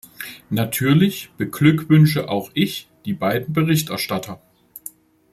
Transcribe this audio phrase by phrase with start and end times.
[0.49, 4.41] Natürlich beglückwünsche auch ich die beiden Berichterstatter.